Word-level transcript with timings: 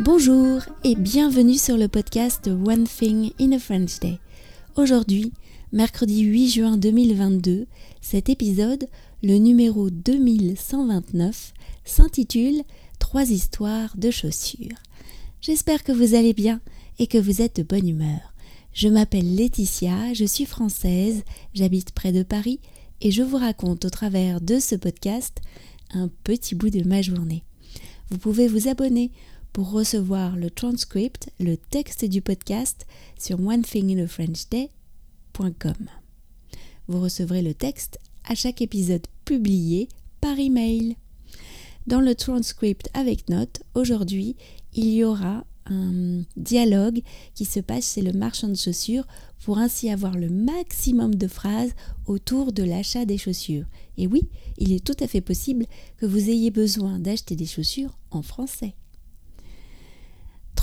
Bonjour 0.00 0.60
et 0.84 0.94
bienvenue 0.94 1.56
sur 1.56 1.78
le 1.78 1.88
podcast 1.88 2.48
One 2.48 2.84
Thing 2.84 3.32
in 3.40 3.52
a 3.52 3.58
French 3.58 3.98
Day. 3.98 4.18
Aujourd'hui, 4.76 5.32
mercredi 5.72 6.20
8 6.20 6.50
juin 6.50 6.76
2022, 6.76 7.66
cet 8.02 8.28
épisode, 8.28 8.88
le 9.22 9.38
numéro 9.38 9.88
2129, 9.88 11.54
s'intitule 11.86 12.62
Trois 12.98 13.30
histoires 13.30 13.96
de 13.96 14.10
chaussures. 14.10 14.76
J'espère 15.40 15.82
que 15.82 15.92
vous 15.92 16.14
allez 16.14 16.34
bien 16.34 16.60
et 16.98 17.06
que 17.06 17.18
vous 17.18 17.40
êtes 17.40 17.56
de 17.56 17.62
bonne 17.62 17.88
humeur. 17.88 18.34
Je 18.74 18.88
m'appelle 18.88 19.34
Laetitia, 19.34 20.12
je 20.12 20.26
suis 20.26 20.44
française, 20.44 21.22
j'habite 21.54 21.92
près 21.92 22.12
de 22.12 22.22
Paris 22.22 22.60
et 23.00 23.10
je 23.10 23.22
vous 23.22 23.38
raconte 23.38 23.86
au 23.86 23.90
travers 23.90 24.42
de 24.42 24.58
ce 24.58 24.74
podcast 24.74 25.38
un 25.94 26.10
petit 26.22 26.54
bout 26.54 26.68
de 26.68 26.86
ma 26.86 27.00
journée. 27.00 27.44
Vous 28.10 28.18
pouvez 28.18 28.46
vous 28.46 28.68
abonner 28.68 29.10
pour 29.56 29.70
recevoir 29.70 30.36
le 30.36 30.50
transcript, 30.50 31.30
le 31.40 31.56
texte 31.56 32.04
du 32.04 32.20
podcast 32.20 32.86
sur 33.18 33.40
onethinginafrenchday.com. 33.40 35.88
Vous 36.88 37.00
recevrez 37.00 37.40
le 37.40 37.54
texte 37.54 37.98
à 38.28 38.34
chaque 38.34 38.60
épisode 38.60 39.06
publié 39.24 39.88
par 40.20 40.38
email. 40.38 40.98
Dans 41.86 42.02
le 42.02 42.14
transcript 42.14 42.90
avec 42.92 43.30
notes, 43.30 43.62
aujourd'hui, 43.74 44.36
il 44.74 44.92
y 44.92 45.04
aura 45.04 45.46
un 45.64 46.20
dialogue 46.36 47.00
qui 47.34 47.46
se 47.46 47.60
passe 47.60 47.94
chez 47.94 48.02
le 48.02 48.12
marchand 48.12 48.48
de 48.48 48.56
chaussures 48.56 49.06
pour 49.42 49.56
ainsi 49.56 49.88
avoir 49.88 50.18
le 50.18 50.28
maximum 50.28 51.14
de 51.14 51.28
phrases 51.28 51.72
autour 52.04 52.52
de 52.52 52.62
l'achat 52.62 53.06
des 53.06 53.16
chaussures. 53.16 53.64
Et 53.96 54.06
oui, 54.06 54.28
il 54.58 54.74
est 54.74 54.84
tout 54.84 54.96
à 55.00 55.06
fait 55.06 55.22
possible 55.22 55.64
que 55.96 56.04
vous 56.04 56.28
ayez 56.28 56.50
besoin 56.50 56.98
d'acheter 56.98 57.36
des 57.36 57.46
chaussures 57.46 57.96
en 58.10 58.20
français 58.20 58.74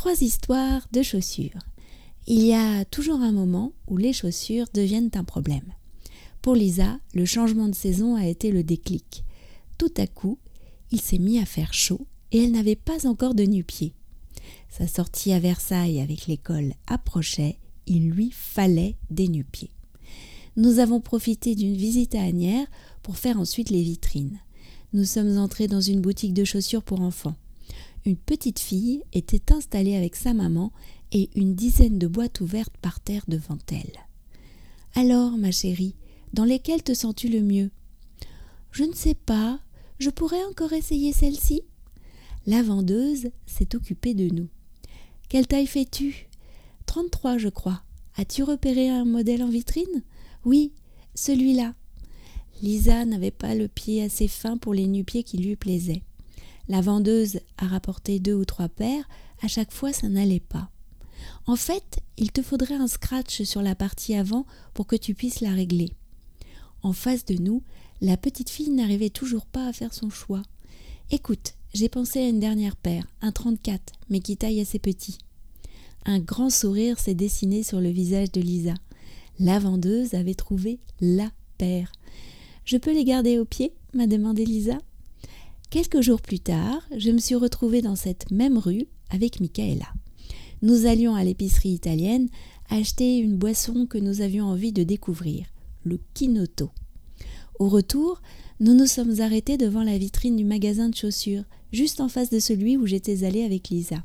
trois 0.03 0.21
histoires 0.21 0.85
de 0.91 1.01
chaussures. 1.01 1.61
Il 2.27 2.41
y 2.41 2.53
a 2.53 2.83
toujours 2.83 3.21
un 3.21 3.31
moment 3.31 3.71
où 3.87 3.95
les 3.95 4.11
chaussures 4.11 4.65
deviennent 4.73 5.11
un 5.13 5.23
problème. 5.23 5.73
Pour 6.41 6.55
Lisa, 6.55 6.99
le 7.13 7.23
changement 7.23 7.69
de 7.69 7.73
saison 7.73 8.17
a 8.17 8.27
été 8.27 8.51
le 8.51 8.63
déclic. 8.63 9.23
Tout 9.77 9.93
à 9.95 10.05
coup, 10.05 10.39
il 10.91 10.99
s'est 10.99 11.19
mis 11.19 11.39
à 11.39 11.45
faire 11.45 11.73
chaud 11.73 12.05
et 12.33 12.43
elle 12.43 12.51
n'avait 12.51 12.75
pas 12.75 13.07
encore 13.07 13.33
de 13.33 13.43
nu-pieds. 13.43 13.93
Sa 14.69 14.87
sortie 14.87 15.31
à 15.31 15.39
Versailles 15.39 16.01
avec 16.01 16.27
l'école 16.27 16.73
approchait, 16.85 17.57
il 17.87 18.09
lui 18.09 18.29
fallait 18.29 18.97
des 19.09 19.29
nu-pieds. 19.29 19.71
Nous 20.57 20.79
avons 20.79 20.99
profité 20.99 21.55
d'une 21.55 21.77
visite 21.77 22.13
à 22.13 22.23
Agnières 22.23 22.67
pour 23.03 23.15
faire 23.15 23.39
ensuite 23.39 23.69
les 23.69 23.83
vitrines. 23.83 24.41
Nous 24.91 25.05
sommes 25.05 25.37
entrés 25.37 25.69
dans 25.69 25.79
une 25.79 26.01
boutique 26.01 26.33
de 26.33 26.43
chaussures 26.43 26.83
pour 26.83 26.99
enfants 26.99 27.37
une 28.05 28.17
petite 28.17 28.59
fille 28.59 29.03
était 29.13 29.53
installée 29.53 29.95
avec 29.95 30.15
sa 30.15 30.33
maman 30.33 30.71
et 31.11 31.29
une 31.35 31.55
dizaine 31.55 31.99
de 31.99 32.07
boîtes 32.07 32.41
ouvertes 32.41 32.75
par 32.81 32.99
terre 32.99 33.23
devant 33.27 33.57
elle. 33.71 33.99
Alors, 34.95 35.37
ma 35.37 35.51
chérie, 35.51 35.95
dans 36.33 36.45
lesquelles 36.45 36.83
te 36.83 36.93
sens-tu 36.93 37.29
le 37.29 37.41
mieux? 37.41 37.71
Je 38.71 38.83
ne 38.83 38.93
sais 38.93 39.13
pas. 39.13 39.59
Je 39.99 40.09
pourrais 40.09 40.43
encore 40.45 40.73
essayer 40.73 41.13
celle-ci? 41.13 41.61
La 42.45 42.61
vendeuse 42.61 43.29
s'est 43.45 43.75
occupée 43.75 44.13
de 44.13 44.33
nous. 44.33 44.49
Quelle 45.29 45.47
taille 45.47 45.67
fais-tu? 45.67 46.27
33, 46.87 47.37
je 47.37 47.49
crois. 47.49 47.83
As-tu 48.17 48.43
repéré 48.43 48.89
un 48.89 49.05
modèle 49.05 49.43
en 49.43 49.49
vitrine? 49.49 50.03
Oui, 50.43 50.73
celui-là. 51.15 51.73
Lisa 52.61 53.05
n'avait 53.05 53.31
pas 53.31 53.55
le 53.55 53.67
pied 53.67 54.03
assez 54.03 54.27
fin 54.27 54.57
pour 54.57 54.73
les 54.73 54.87
nu-pieds 54.87 55.23
qui 55.23 55.37
lui 55.37 55.55
plaisaient. 55.55 56.03
La 56.67 56.81
vendeuse 56.81 57.39
a 57.57 57.67
rapporté 57.67 58.19
deux 58.19 58.33
ou 58.33 58.45
trois 58.45 58.69
paires, 58.69 59.07
à 59.41 59.47
chaque 59.47 59.73
fois 59.73 59.93
ça 59.93 60.09
n'allait 60.09 60.39
pas. 60.39 60.69
En 61.45 61.55
fait, 61.55 61.99
il 62.17 62.31
te 62.31 62.41
faudrait 62.41 62.75
un 62.75 62.87
scratch 62.87 63.43
sur 63.43 63.61
la 63.61 63.75
partie 63.75 64.15
avant 64.15 64.45
pour 64.73 64.87
que 64.87 64.95
tu 64.95 65.13
puisses 65.13 65.41
la 65.41 65.51
régler. 65.51 65.91
En 66.81 66.93
face 66.93 67.25
de 67.25 67.35
nous, 67.35 67.63
la 68.01 68.17
petite 68.17 68.49
fille 68.49 68.69
n'arrivait 68.69 69.09
toujours 69.09 69.45
pas 69.45 69.67
à 69.67 69.73
faire 69.73 69.93
son 69.93 70.09
choix. 70.09 70.41
Écoute, 71.11 71.53
j'ai 71.73 71.89
pensé 71.89 72.19
à 72.19 72.27
une 72.27 72.39
dernière 72.39 72.75
paire, 72.75 73.05
un 73.21 73.31
34, 73.31 73.93
mais 74.09 74.19
qui 74.19 74.37
taille 74.37 74.61
assez 74.61 74.79
petit. 74.79 75.17
Un 76.05 76.19
grand 76.19 76.49
sourire 76.49 76.99
s'est 76.99 77.13
dessiné 77.13 77.63
sur 77.63 77.79
le 77.79 77.89
visage 77.89 78.31
de 78.31 78.41
Lisa. 78.41 78.73
La 79.39 79.59
vendeuse 79.59 80.13
avait 80.13 80.33
trouvé 80.33 80.79
la 81.01 81.31
paire. 81.57 81.91
Je 82.65 82.77
peux 82.77 82.93
les 82.93 83.05
garder 83.05 83.39
au 83.39 83.45
pied 83.45 83.73
m'a 83.93 84.07
demandé 84.07 84.45
Lisa. 84.45 84.77
Quelques 85.73 86.01
jours 86.01 86.21
plus 86.21 86.39
tard, 86.39 86.87
je 86.95 87.09
me 87.09 87.17
suis 87.17 87.33
retrouvée 87.33 87.81
dans 87.81 87.95
cette 87.95 88.29
même 88.29 88.59
rue 88.59 88.85
avec 89.09 89.39
Michaela. 89.39 89.87
Nous 90.61 90.85
allions 90.85 91.15
à 91.15 91.23
l'épicerie 91.23 91.69
italienne 91.69 92.29
acheter 92.69 93.17
une 93.17 93.37
boisson 93.37 93.87
que 93.87 93.97
nous 93.97 94.21
avions 94.21 94.45
envie 94.45 94.71
de 94.71 94.83
découvrir, 94.83 95.47
le 95.83 95.99
Kinoto. 96.13 96.69
Au 97.57 97.69
retour, 97.69 98.21
nous 98.59 98.75
nous 98.75 98.85
sommes 98.85 99.19
arrêtés 99.19 99.57
devant 99.57 99.81
la 99.81 99.97
vitrine 99.97 100.35
du 100.35 100.43
magasin 100.43 100.89
de 100.89 100.95
chaussures, 100.95 101.45
juste 101.71 102.01
en 102.01 102.07
face 102.07 102.29
de 102.29 102.37
celui 102.37 102.77
où 102.77 102.85
j'étais 102.85 103.23
allée 103.23 103.43
avec 103.43 103.69
Lisa. 103.69 104.03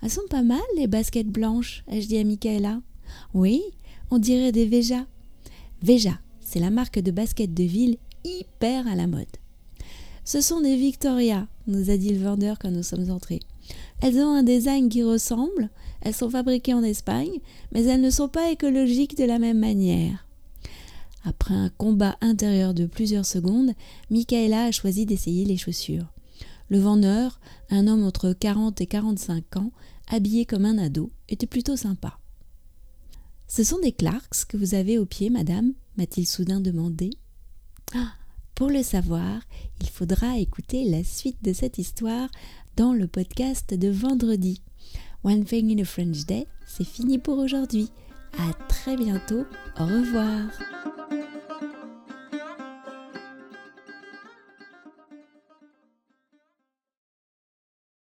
Elles 0.00 0.08
sont 0.08 0.26
pas 0.30 0.42
mal, 0.42 0.62
les 0.78 0.86
baskets 0.86 1.28
blanches, 1.28 1.84
ai-je 1.88 2.08
dit 2.08 2.16
à 2.16 2.24
Michaela. 2.24 2.80
Oui, 3.34 3.60
on 4.10 4.16
dirait 4.18 4.50
des 4.50 4.64
Veja. 4.64 5.06
Veja, 5.82 6.18
c'est 6.40 6.58
la 6.58 6.70
marque 6.70 7.00
de 7.00 7.10
baskets 7.10 7.52
de 7.52 7.64
ville 7.64 7.98
hyper 8.24 8.88
à 8.88 8.94
la 8.94 9.06
mode. 9.06 9.26
Ce 10.24 10.40
sont 10.40 10.60
des 10.60 10.76
Victoria, 10.76 11.46
nous 11.66 11.90
a 11.90 11.96
dit 11.96 12.14
le 12.14 12.24
vendeur 12.24 12.58
quand 12.58 12.70
nous 12.70 12.82
sommes 12.82 13.10
entrés. 13.10 13.40
Elles 14.00 14.18
ont 14.18 14.34
un 14.34 14.42
design 14.42 14.88
qui 14.88 15.02
ressemble, 15.02 15.70
elles 16.00 16.14
sont 16.14 16.30
fabriquées 16.30 16.74
en 16.74 16.82
Espagne, 16.82 17.40
mais 17.72 17.84
elles 17.84 18.00
ne 18.00 18.10
sont 18.10 18.28
pas 18.28 18.50
écologiques 18.50 19.16
de 19.16 19.24
la 19.24 19.38
même 19.38 19.58
manière. 19.58 20.26
Après 21.24 21.54
un 21.54 21.70
combat 21.70 22.16
intérieur 22.20 22.74
de 22.74 22.86
plusieurs 22.86 23.26
secondes, 23.26 23.72
Michaela 24.10 24.64
a 24.64 24.72
choisi 24.72 25.06
d'essayer 25.06 25.44
les 25.44 25.56
chaussures. 25.56 26.12
Le 26.68 26.78
vendeur, 26.78 27.40
un 27.70 27.86
homme 27.86 28.04
entre 28.04 28.32
40 28.32 28.80
et 28.80 28.86
45 28.86 29.56
ans, 29.56 29.72
habillé 30.08 30.46
comme 30.46 30.64
un 30.64 30.78
ado, 30.78 31.10
était 31.28 31.46
plutôt 31.46 31.76
sympa. 31.76 32.18
Ce 33.46 33.62
sont 33.62 33.78
des 33.78 33.92
Clarks 33.92 34.46
que 34.48 34.56
vous 34.56 34.74
avez 34.74 34.98
aux 34.98 35.06
pieds, 35.06 35.30
madame 35.30 35.72
m'a-t-il 35.96 36.26
soudain 36.26 36.60
demandé. 36.60 37.10
Ah 37.94 38.14
pour 38.54 38.70
le 38.70 38.82
savoir, 38.82 39.40
il 39.80 39.88
faudra 39.88 40.38
écouter 40.38 40.84
la 40.84 41.02
suite 41.02 41.42
de 41.42 41.52
cette 41.52 41.78
histoire 41.78 42.28
dans 42.76 42.92
le 42.92 43.08
podcast 43.08 43.74
de 43.74 43.88
vendredi. 43.88 44.60
One 45.24 45.44
Thing 45.44 45.76
in 45.76 45.82
a 45.82 45.84
French 45.84 46.24
Day, 46.26 46.46
c'est 46.66 46.84
fini 46.86 47.18
pour 47.18 47.38
aujourd'hui. 47.38 47.90
À 48.38 48.52
très 48.68 48.96
bientôt. 48.96 49.44
Au 49.78 49.86
revoir. 49.86 50.93